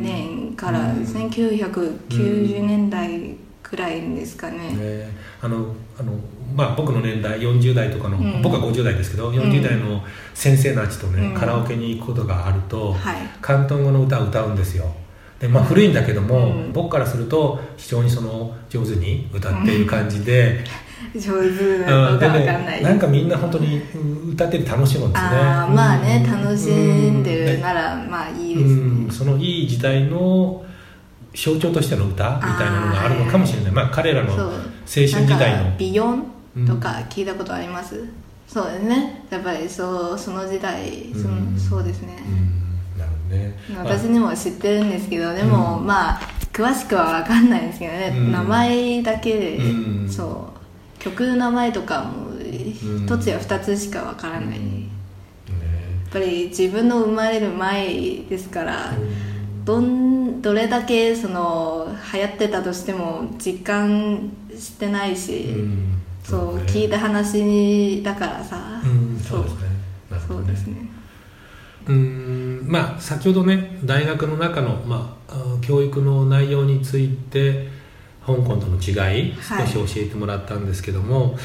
[0.02, 1.04] 年からうん。
[1.04, 3.36] 1990年代
[3.68, 5.10] くらいですかね、ね、
[5.42, 6.14] あのあの
[6.56, 8.42] まあ僕の年代40代とかの、うん。
[8.44, 10.04] 僕は50代ですけど40代の
[10.36, 11.34] 先生たちとね、うん。
[11.34, 13.16] カラオケに行くことがあると、はい。
[13.42, 14.86] 広東語の歌を歌うんですよ。
[15.40, 16.74] で、まあ、古いんだけども、うん。
[16.74, 20.64] 僕からすると非常にその上手に歌っている感じで,
[21.16, 22.78] 上手なのか分かんない。
[22.78, 25.30] ね、なんかみんな本当にうん歌ってて楽しむんですね。
[25.32, 26.44] ああまあねうん。
[26.44, 29.08] 楽しんでるうんならまあいいうですね。
[29.08, 30.64] ん、そのいい時代の
[31.36, 33.72] 象徴としての歌みたいなのがあるのかもしれない。
[33.72, 34.38] まあ彼らの青
[34.88, 35.78] 春時代の。
[35.78, 36.26] ビヨン
[36.66, 38.06] とか聞いたことあります、
[38.48, 39.26] そうですね。
[39.30, 41.58] やっぱりそうその時代そ,、うん。
[41.60, 43.00] そうですね、うん。
[43.00, 43.58] なるほどね。
[43.84, 45.86] 私にも知ってるんですけどでも、うん。
[45.86, 46.22] まあ
[46.54, 48.32] 詳しくは分かんないんですけどね、うん。
[48.32, 50.10] 名前だけで、うん。
[50.10, 50.54] そ
[50.98, 51.02] う。
[51.04, 54.64] 曲の名前とかも一つや二つしか分からない、うん。
[54.64, 54.90] ね。
[56.06, 59.35] やっぱり自分の生まれる前ですから、うん
[59.66, 66.02] どんどれだけその流行ってたとしても実感してないし、うん。
[66.24, 66.64] そう、ね。
[66.68, 69.62] 聞いた話だからさ、うんそうですね
[70.12, 70.46] なるほどね。
[70.46, 70.90] そうですね。
[71.88, 77.68] うーんまあ先ほどね大学の中の、まあ、あ教育の内容について
[78.26, 78.92] 香港との違
[79.28, 79.68] いはい。
[79.68, 81.38] 少し教えてもらったんですけども、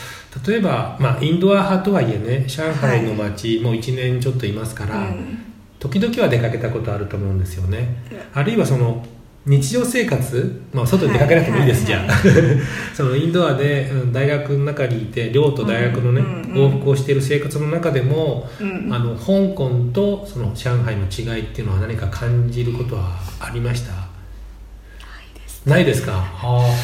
[0.46, 5.49] 例えば、まあ、インドア派とはいえね上海の街、もう1年ちょっといますから、うん
[5.80, 7.96] 時々は出かけたことあると思うんですよね、
[8.32, 9.04] あるいはその
[9.46, 16.74] 日常生活、まあ、外に出かけなくてもいいです、はいじゃあそのインドアで、うん大学の中にいて寮と大学のね、うんうんうん。
[16.74, 24.10] 往復をしている生活の中でも、うんあの香港とその上海の違いっていうのは何か感じることはありました？
[25.64, 26.12] ないですか？
[26.42, 26.74] あ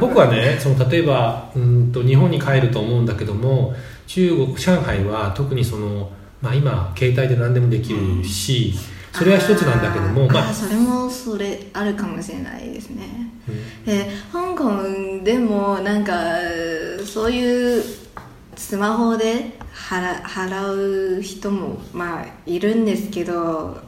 [0.00, 3.74] 僕はねその例えばうんと日本に帰ると思うんだけども
[4.06, 6.10] 中国上海は特にその、
[6.40, 8.74] まあ、今携帯で何でもできるし、
[9.12, 13.32] それは一つなんだけどもまあそれもそれあるかもしれないですね。
[13.48, 13.84] うん。
[13.84, 16.14] で香港でもなんか
[17.04, 17.82] そういう
[18.56, 23.80] スマホで払払う人もまあいるんですけど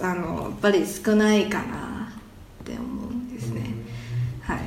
[0.00, 2.12] あのやっぱり少ないかな
[2.62, 3.74] って思うんですね、
[4.42, 4.58] はい。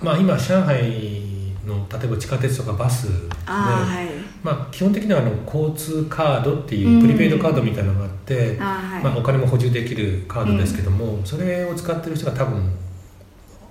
[0.00, 4.08] まあ、今上海の例えば地下鉄とかバスで、ああはい
[4.42, 9.02] まあ、基本的にはあの交通カードっていうプリペイドカードみたいなのがあって、あーはい。
[9.04, 12.70] まあ、お金も補充できるカードですけども、それを使ってる人が多分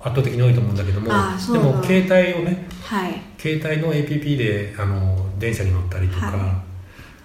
[0.00, 1.12] 圧倒的に多いと思うんだけどもで
[1.58, 3.20] も携帯をねはい。
[3.38, 6.62] 携帯の APP であの電車に乗ったりとか、は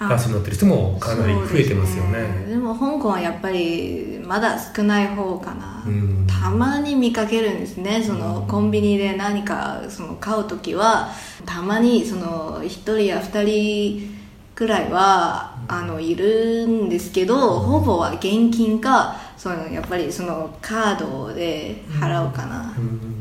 [0.09, 2.45] バスに乗ってる人もかなり増えてますよそうね。
[2.49, 6.27] でも香港はやっぱりまだ少ない方かな、うん。
[6.27, 8.03] たまに見かけるんですね。
[8.03, 11.09] そのコンビニで何かその買う時は
[11.45, 14.15] たまにその1人や2人
[14.55, 22.81] くらいはあのいるんですけどほぼは現金かそのやっぱりそのカードで払うかな、うん。
[22.81, 23.12] なるほどね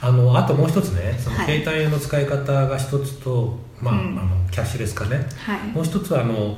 [0.00, 4.18] あのあともう一つねそのはい携帯の使い方が一つと、まあうん。
[4.18, 5.26] あのキャッシュレス化ね。
[5.36, 5.60] はい。
[5.68, 6.56] もう一つはあの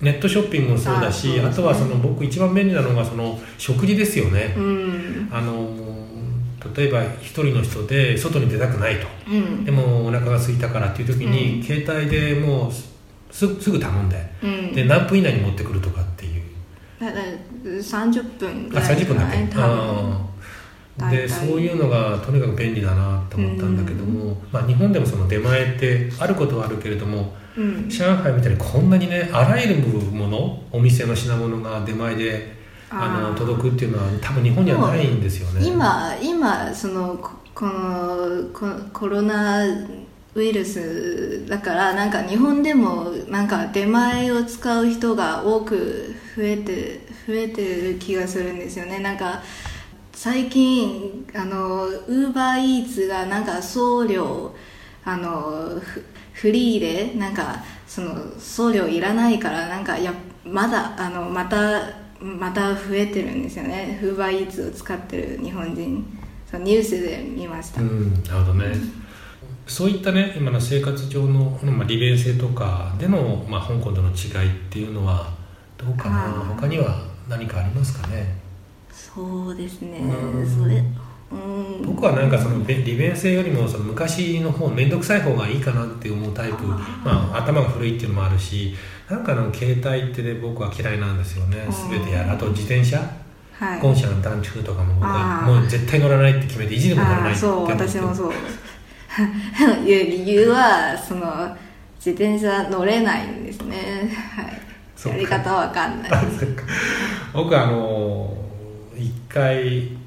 [0.00, 5.28] ネットショッピングもそうだしあ,、あとはその僕一番便利なのがその食事ですよね、うん。
[5.32, 5.68] あの
[6.74, 9.06] 例えば一人の人で外に出たくないと。
[9.28, 9.64] うん。
[9.64, 11.62] でもお腹が空いたからっていう時に、うん。
[11.62, 12.72] 携帯でもう
[13.32, 14.72] すすぐ頼んで、うん。
[14.72, 16.42] で何分以内に持ってくるとかっていう。
[17.00, 17.24] だから
[17.64, 19.44] 30分ぐあらい30分だけあー。
[19.48, 20.33] 大体
[21.10, 27.88] でそういうのがとにかく便利だなと思ったんだけども、まあ、日本でもその出前ってあることはあるけれどもうん。
[27.88, 32.54] 上海みたいにこんなにねあらゆるものお店の品物が出前で
[32.90, 35.66] あの届くっていうのは多分日本にはないんですよね。
[35.66, 39.64] 今今そのここのココロナ
[40.34, 48.98] ウイルスだからなんか日本でもなんか出前を使う人が多く増えて増えてる気がするんですよね。
[48.98, 49.42] なんか
[50.14, 54.54] 最近あのウーバーイーツがなんか送料
[55.04, 60.12] あのフフリーでなんかその送料いらないからなんかや
[60.44, 61.82] まだあのまた
[62.20, 64.00] また増えてるんですよね。
[64.02, 66.04] ウーバーイーツを使ってる日本人。
[66.50, 68.74] そうニュースで見ました、うんなるほどね。
[69.66, 75.32] そういったね今の生活上の、まあ、利便性とかでの、まあ、香港との違いっていうのは
[75.76, 76.30] どうかな。
[76.56, 78.43] 他には何かありますかね？
[78.94, 79.98] そうですね。
[79.98, 80.46] うん。
[80.46, 80.82] それ
[81.32, 81.82] うん。
[81.84, 86.64] 僕はなんかそのべ利便性よりもその昔の方面倒くさい方がいいかなって思うタイプ。
[86.64, 86.80] ま
[87.34, 88.74] あ、頭が古いっていうのもあるし
[89.10, 91.66] なんかあの携帯ってね僕は嫌いなんですよね。
[91.66, 92.30] うん全てやる。
[92.30, 92.98] あと自転車。
[93.58, 93.80] はい。
[93.80, 97.64] ゴンシャン団地とかも僕はもう絶対乗らないって決めて意地でも乗らないってそう。
[97.66, 98.32] 私もそう。
[99.86, 101.56] いう理由はその
[101.96, 104.10] 自転車乗れないんですね。
[104.34, 104.74] はい。
[105.08, 106.10] やり方わかんない。
[107.32, 108.43] 僕あの一
[109.34, 109.98] 回うん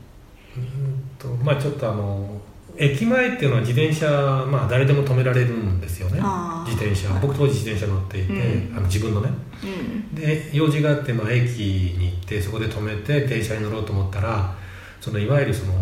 [1.19, 2.41] とまあちょっとあの
[2.77, 4.07] 駅前っていうのは自転車
[4.49, 6.21] まあ誰でも止められるんですよね。
[6.65, 7.09] 自転車。
[7.19, 8.77] 僕当時自転車乗っていて、うん。
[8.77, 9.29] あの自分のね。
[9.63, 10.15] うん。
[10.15, 11.59] で用事があって、まあ、駅
[11.97, 14.55] に行ってそこで止めて電車に乗ろうと思ったら
[15.01, 15.73] そのいわゆるその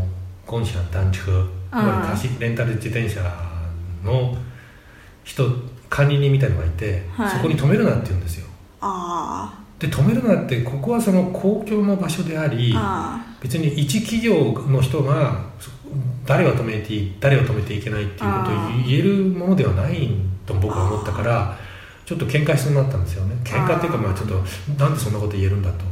[0.46, 3.22] コンシャン団地いわゆる貸しレンタル自転車
[4.04, 4.38] の
[5.24, 5.44] 人
[5.90, 7.30] 管理人みたいのがいて、はい。
[7.30, 8.48] そこに止めるなって言うんですよ。
[8.80, 12.76] あで止めるなってここはその公共の場所であり
[13.42, 15.70] 別に一企業の人がそ
[16.26, 18.54] 誰は止めていい誰は止めていけないっていうことを
[18.88, 20.10] 言えるものではない
[20.46, 21.58] と僕は思ったから
[22.06, 23.36] ちょっと喧嘩しそうになったんですよね。
[23.44, 24.36] 喧嘩っていうかまあちょっと
[24.78, 25.86] なんでそんなこと言えるんだと、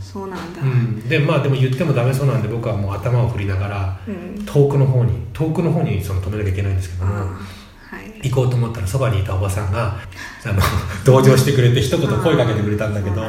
[0.00, 0.60] そうなんだ。
[0.60, 4.44] うん、でまあでも言ってもダメそうなんで僕はもう頭を振りながらうん。
[4.44, 7.14] 遠くの方に遠くの方にその止めなきゃいけないんですけども
[8.24, 9.96] 行こうと思ったらそばにいたおばさんが
[10.44, 10.60] あの
[11.04, 13.22] 同情してくれて一言声かけてくれたんだけど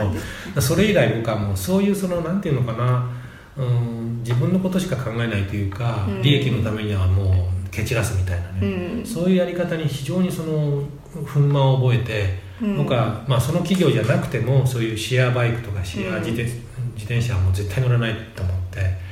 [0.62, 3.10] それ以来僕はもうそういうそのなんていうのかな
[3.58, 6.22] うん自分のことしか考えないというか、うん。
[6.24, 9.06] 利益のためにはもう蹴散らすみたいなうね、ん。
[9.06, 10.82] そういうやり方に非常にその
[11.14, 12.78] 憤懣を覚えて、うん。
[12.78, 16.24] 僕は、まあ、その企業じゃなくてもそういうシェアバイクとかシェアうん。
[16.24, 19.05] 自転,、自転車はもう絶対乗らないと思って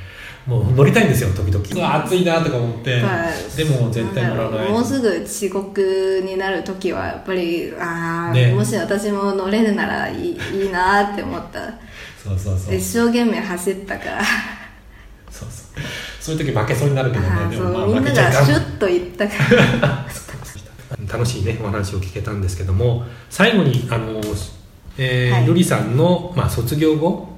[0.46, 1.94] もう乗りたいんですよ時々。
[2.04, 4.70] 暑いなとか思って、まあでも絶対乗らない。
[4.70, 8.52] もうすぐ遅刻になる時はやっぱりああ、ね。
[8.52, 11.72] もし私も乗れるならいいいいなって思った。
[12.22, 12.74] そうそうそう。
[12.74, 14.22] 一生懸命走ったから。
[15.30, 15.82] そうそう。
[16.20, 17.56] そういう時負けそうになるけどね。
[17.56, 18.44] でもまあそうみんな負けちゃいか。
[18.44, 20.06] んがシュッと言ったから。
[21.10, 23.04] 楽しいねお話を聞けたんですけども。
[23.30, 24.20] 最後にあの、
[24.98, 27.33] えーはい瑠璃さんの、まあ、卒業後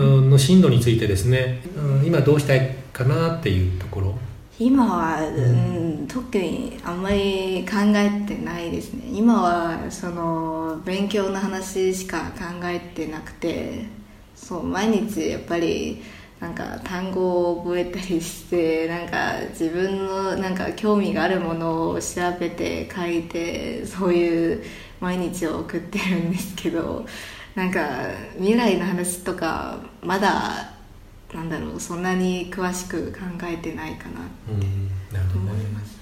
[0.00, 4.14] の進路についてですね、うん、今どうしたいかなっていうところ。
[4.58, 9.04] 今は、うん、特にあんまり考えてないですね。
[9.12, 13.86] 今はその勉強の話しか考えてなくて
[14.34, 16.02] そう毎日やっぱり
[16.38, 24.62] なんか単語を覚えたりして なんか自分のなんか興味があるものを調べて書いてそういう
[25.00, 27.06] 毎日を送ってるんですけど
[27.54, 27.80] なんか
[28.38, 30.72] 未来の話とかまだ
[31.34, 35.98] なんだろうそんなに詳しく考えてないかなうんなるほど思いねます、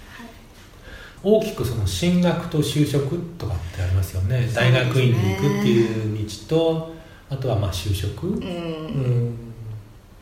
[1.23, 4.49] 大きくその進学と就職とかってありますよね。
[4.55, 6.95] 大学院に行くっていう道と
[7.29, 8.35] あとはまあ就職、うん。
[8.35, 9.35] うん。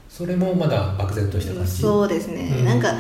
[0.09, 1.83] それもまだ漠然とした感じ？
[1.83, 2.65] そうですね、うん。
[2.65, 2.95] なんか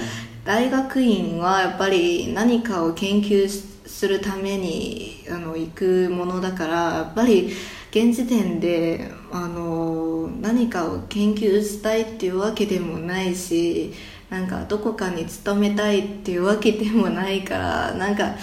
[0.44, 7.50] 大学院はやっぱり何かを研究するためにあの行くものだからやっぱり
[7.90, 13.92] 現時点であの何かを研究したいっていうわけでもないし
[14.30, 18.34] なんかどこかに勤めたいっていうわけでもないからなんか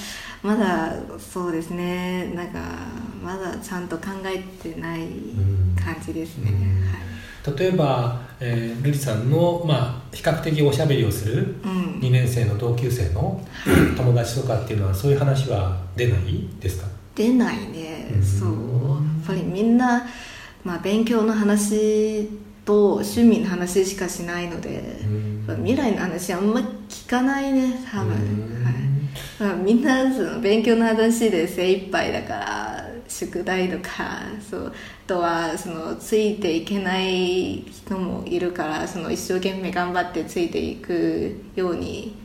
[0.41, 2.59] まだそうですねなんか
[3.23, 5.07] まだちゃんと考えてない
[5.75, 6.51] 感じですね、
[7.57, 11.99] 例えば、えー、瑠璃さんの、まあ、比較的おしゃべりをするうん。
[11.99, 13.43] 2年生の同級生の
[13.95, 16.87] 友達とかっていうのはそういう話は出ないですか？
[17.15, 18.23] 出ないね、うん。
[18.23, 18.49] そう
[19.25, 20.05] ぱりみんな、
[20.63, 22.29] まあ、勉強の話
[22.65, 24.99] と趣味の話しかしないので、
[25.47, 25.55] うん。
[25.57, 26.59] 未来の話あんま
[26.89, 28.63] 聞かないね多分、うん。
[28.63, 28.73] はい、
[29.39, 42.15] だからみんなその勉強の話で精一杯だから宿題とかそうあとはそのついていけない人もいるからその一生懸命頑張ってついていくように。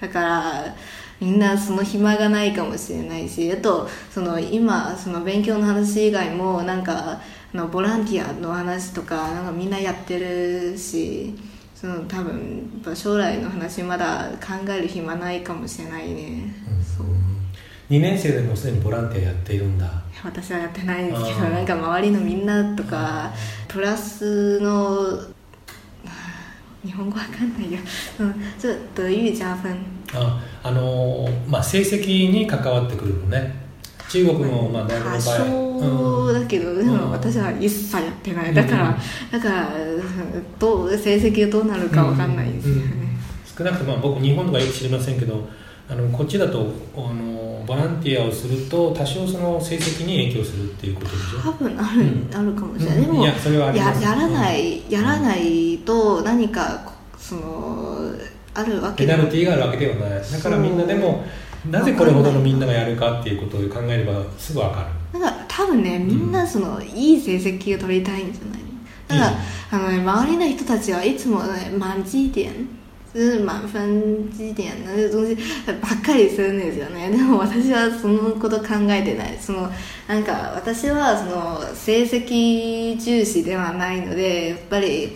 [0.00, 0.74] だから
[1.20, 7.20] みんなその暇がないかもしれないしあとその今その勉強の話以外もなんかあ
[7.52, 11.34] のボランティアの話とかなんかみんなやってるし
[11.74, 16.54] その多分将来の話まだ考える暇ないかもしれないね、
[16.96, 17.06] そう
[17.90, 20.04] 2年生でもすでにボランティアやっているんだ。
[20.24, 23.30] 私はやってないんですけどなんか周りのみんなとか
[23.68, 25.20] プラスの
[26.82, 27.78] 日本語わかんないよ、
[28.20, 29.76] うん、ちょっと德语加分
[30.14, 33.64] ああのーまあ成績に関わってくるのね。
[34.08, 36.30] 中国のまあ大学多の場合。
[36.30, 38.54] 少だけど、でも私は一切やってない。
[38.54, 38.98] だから、
[39.32, 39.70] だから
[40.58, 42.82] どう成績がどうなるかわかんないですよね、
[43.58, 45.48] 少なくともまあ僕日本とかよく知りませんけど
[45.90, 51.50] あのこっちだとあのボランティアをすると多少その成績に影響するっていうことでしょ？
[51.50, 53.20] 多分ある,、あるかもしれない、でもうん。
[53.22, 58.12] いやそれはややらないやらないと何かこその
[58.54, 60.32] あるわけペナルティーがあるわけではない。
[60.32, 61.24] だからみんなでも
[61.70, 65.20] なぜこれほどのみんながやるかっていうことを考えればすぐ分かる。
[65.20, 68.60] なんか多分ねみんなその、いい成績を取りたいんじゃない？
[69.06, 69.36] だか
[69.70, 72.68] ら、あのね、周りの人たちはいつも、ね、満绩点
[73.14, 75.36] 就是満分绩点那些東西
[75.80, 77.10] ばっかりするんですよね。
[77.10, 79.38] でも私はそのこと考えてない。
[79.40, 79.70] その
[80.08, 85.12] なんか私はその成績重視ではないのでやっぱり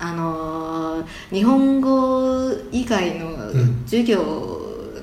[0.00, 3.84] あの日本語以外のん。
[3.84, 4.18] 授業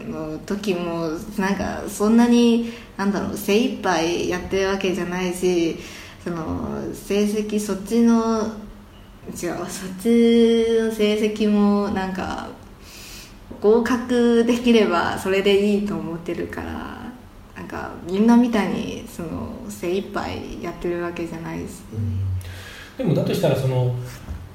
[0.08, 5.78] の時もなんかそんなになんだろう精一杯やってるわけじゃないし
[6.24, 8.42] その成績そっちの
[9.30, 12.50] 違うそっちの成績もなんか
[13.62, 16.98] 合格できればそれでいいと思ってるから
[17.56, 21.84] なんかみんなみたいにその精一杯やってるわけじゃないです、
[22.98, 23.96] でもだとしたらその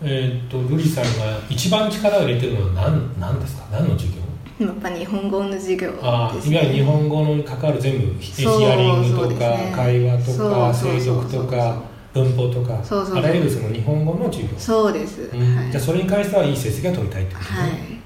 [0.04, 3.66] えーっとルリさんが一番力を入れてるのは何何ですか？
[3.70, 4.66] 何の授業？
[4.66, 9.72] やっぱ日本語の授業あですあいわゆる日本語に関わる全部ヒアリングとか、ね。
[9.74, 11.22] 会話とかそうそう声そう。
[11.24, 11.82] 読とか
[12.14, 13.18] 文法とかそうそうそう。
[13.18, 15.56] あらゆるその日本語の授業、そうです、うん。
[15.56, 15.70] はい。
[15.70, 18.01] じゃあそれに関してはいい成績が取りたいってことね、はい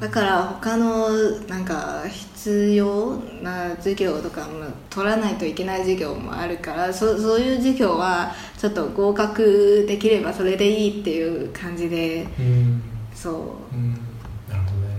[0.00, 1.08] だから他の
[1.48, 12.82] なんか必要な授業とかも取らないといけない授業もあるからそそういう授業はちょっと合格できればそれでいいっていう感じでうん。
[13.14, 13.30] そ
[13.72, 13.76] う。
[13.76, 13.92] ん。
[14.48, 14.94] なるほどね。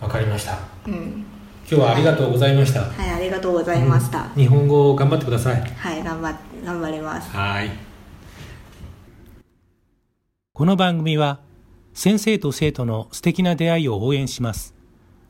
[0.00, 0.58] わかりました。
[0.86, 1.24] ううん。
[1.66, 4.42] 今日はありがとうございました、はいありがとうございました、うん。
[4.42, 5.60] 日本語を頑張ってください。
[5.60, 7.30] はい頑張頑張ります。
[7.30, 7.70] はい。
[10.52, 11.43] この番組は
[11.94, 14.74] 先生と生徒の素敵な出会いを応援します。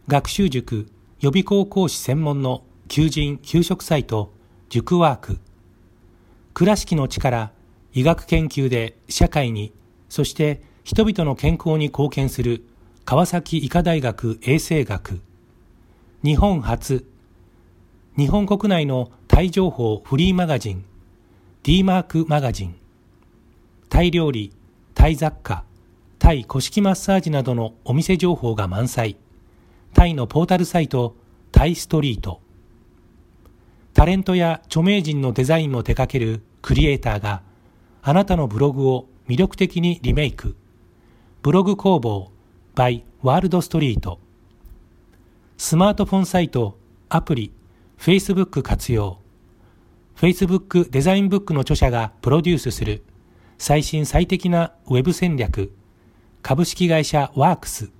[0.08, 0.88] 学習塾
[1.20, 4.32] 予備校講師専門の求人・給食サイト
[4.70, 5.38] 塾ワーク。
[6.54, 7.52] 倉敷の力
[7.92, 9.74] 医学研究で社会に
[10.08, 12.64] そして人々の健康に貢献する
[13.04, 15.20] 川崎医科大学衛生学。
[16.22, 17.06] 日本初。
[18.16, 20.84] 日本国内のタイ情報フリーマガジン
[21.62, 22.76] D マークマガジン。
[23.90, 24.52] タイ料理、
[24.94, 25.64] タイ雑貨、
[26.24, 29.18] タイ古式マッサージなどのお店情報が満載。
[29.92, 31.16] タイのポータルサイト、
[31.52, 32.40] タイストリート。
[33.92, 37.42] タレントや著名人のデザインも手掛けるクリエイターが
[38.00, 40.56] あなたのブログを魅力的にリメイク。
[41.42, 42.30] ブログ工房
[42.74, 44.18] by ワールドストリート。
[45.58, 46.78] スマートフォンサイト、
[47.10, 47.52] アプリ、
[47.98, 49.18] Facebook 活用。
[50.16, 53.02] Facebook デザインブックの著者がプロデュースする
[53.58, 55.74] 最新最適なウェブ戦略
[56.44, 57.90] 株式会社ワークス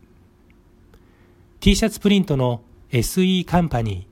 [1.60, 4.06] t シャツプリントの SE カンパニー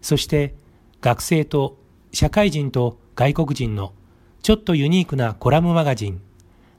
[0.00, 0.54] そして
[1.00, 1.76] 学生と
[2.12, 3.94] 社会人と外国人の
[4.42, 6.22] ちょっとユニークなコラムマガジン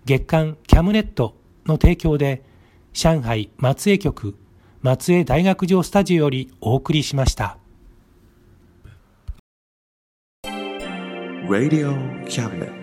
[0.05, 1.35] 月刊キャムネット
[1.65, 2.43] の提供で
[2.93, 4.37] 上海松江局
[4.81, 7.57] 松江大学城スタジオよりお送りしました。
[11.49, 11.93] Radio
[12.25, 12.82] Cabinet.